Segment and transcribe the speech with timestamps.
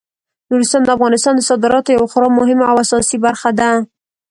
[0.49, 3.69] نورستان د افغانستان د صادراتو یوه خورا مهمه او اساسي برخه ده.